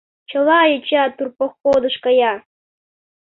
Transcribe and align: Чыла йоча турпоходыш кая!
Чыла 0.29 0.59
йоча 0.69 1.03
турпоходыш 1.15 1.95
кая! 2.03 2.33